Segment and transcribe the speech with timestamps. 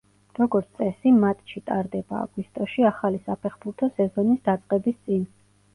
[0.37, 5.27] როგორც წესი, მატჩი ტარდება აგვისტოში, ახალი საფეხბურთო სეზონის დაწყების წინ.